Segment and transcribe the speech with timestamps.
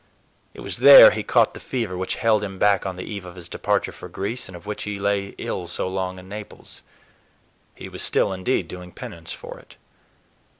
[0.55, 3.35] It was there he caught the fever which held him back on the eve of
[3.35, 6.81] his departure for Greece and of which he lay ill so long in Naples.
[7.75, 9.75] He was still, indeed, doing penance for it.